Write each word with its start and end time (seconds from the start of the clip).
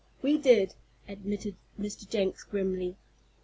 "We 0.23 0.39
did," 0.39 0.73
admitted 1.07 1.57
Mr. 1.79 2.09
Jenks, 2.09 2.43
grimly. 2.43 2.95